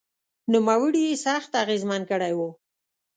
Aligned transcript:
نوموړي 0.51 1.03
یې 1.09 1.15
سخت 1.25 1.51
اغېزمن 1.63 2.01
کړی 2.11 2.33
و 2.37 2.39